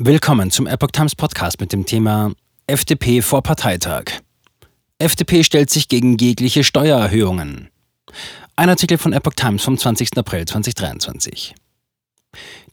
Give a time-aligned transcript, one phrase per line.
[0.00, 2.30] Willkommen zum Epoch Times Podcast mit dem Thema
[2.68, 4.04] FDP vor Parteitag.
[5.00, 7.68] FDP stellt sich gegen jegliche Steuererhöhungen.
[8.54, 10.16] Ein Artikel von Epoch Times vom 20.
[10.16, 11.52] April 2023.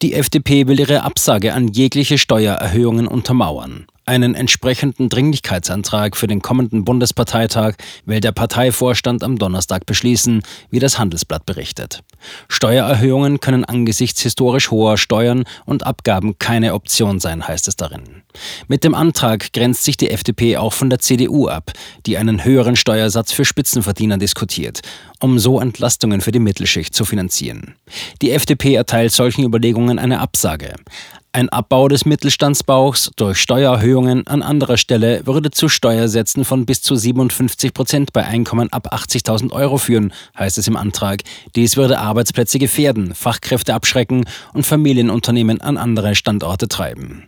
[0.04, 3.88] Die FDP will ihre Absage an jegliche Steuererhöhungen untermauern.
[4.08, 7.74] Einen entsprechenden Dringlichkeitsantrag für den kommenden Bundesparteitag
[8.06, 12.04] will der Parteivorstand am Donnerstag beschließen, wie das Handelsblatt berichtet.
[12.48, 18.22] Steuererhöhungen können angesichts historisch hoher Steuern und Abgaben keine Option sein, heißt es darin.
[18.68, 21.72] Mit dem Antrag grenzt sich die FDP auch von der CDU ab,
[22.06, 24.82] die einen höheren Steuersatz für Spitzenverdiener diskutiert,
[25.20, 27.76] um so Entlastungen für die Mittelschicht zu finanzieren.
[28.22, 30.76] Die FDP erteilt solchen Überlegungen eine Absage.
[31.36, 36.96] Ein Abbau des Mittelstandsbauchs durch Steuererhöhungen an anderer Stelle würde zu Steuersätzen von bis zu
[36.96, 41.24] 57 Prozent bei Einkommen ab 80.000 Euro führen, heißt es im Antrag.
[41.58, 47.28] Dies würde Arbeitsplätze gefährden, Fachkräfte abschrecken und Familienunternehmen an andere Standorte treiben.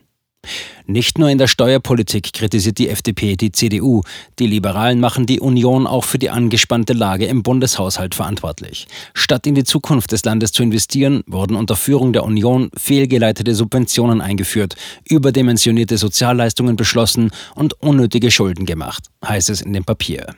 [0.85, 4.01] Nicht nur in der Steuerpolitik kritisiert die FDP die CDU.
[4.39, 8.87] Die Liberalen machen die Union auch für die angespannte Lage im Bundeshaushalt verantwortlich.
[9.13, 14.21] Statt in die Zukunft des Landes zu investieren, wurden unter Führung der Union fehlgeleitete Subventionen
[14.21, 14.75] eingeführt,
[15.09, 20.35] überdimensionierte Sozialleistungen beschlossen und unnötige Schulden gemacht, heißt es in dem Papier.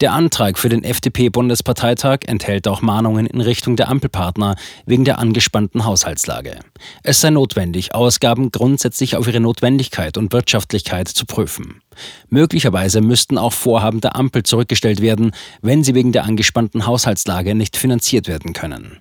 [0.00, 5.84] Der Antrag für den FDP-Bundesparteitag enthält auch Mahnungen in Richtung der Ampelpartner wegen der angespannten
[5.84, 6.58] Haushaltslage.
[7.02, 11.82] Es sei notwendig, Ausgaben grundsätzlich auf ihre Notwendigkeit und Wirtschaftlichkeit zu prüfen.
[12.28, 17.76] Möglicherweise müssten auch Vorhaben der Ampel zurückgestellt werden, wenn sie wegen der angespannten Haushaltslage nicht
[17.76, 18.98] finanziert werden können.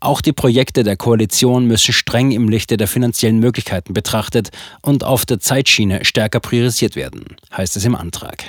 [0.00, 4.50] Auch die Projekte der Koalition müssen streng im Lichte der finanziellen Möglichkeiten betrachtet
[4.82, 8.44] und auf der Zeitschiene stärker priorisiert werden, heißt es im Antrag.